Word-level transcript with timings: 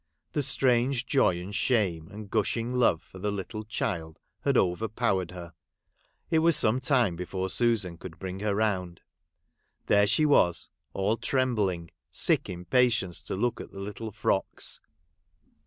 The 0.31 0.41
strange 0.41 1.05
joy 1.05 1.39
and 1.39 1.53
shame, 1.53 2.07
and 2.07 2.27
gushing 2.27 2.73
love 2.73 3.03
for 3.03 3.19
the 3.19 3.29
little 3.31 3.63
child 3.63 4.19
had 4.39 4.57
overpowered 4.57 5.29
her; 5.29 5.53
it 6.31 6.39
was 6.39 6.55
some 6.57 6.79
time 6.79 7.15
before 7.15 7.51
Susan 7.51 7.99
could 7.99 8.17
bring 8.17 8.39
her 8.39 8.55
round. 8.55 9.01
There 9.85 10.07
she 10.07 10.25
was 10.25 10.71
all 10.93 11.17
trembling, 11.17 11.91
sick 12.09 12.49
impatience 12.49 13.21
to 13.25 13.35
look 13.35 13.61
at 13.61 13.69
the 13.69 13.79
little 13.79 14.09
frocks. 14.09 14.79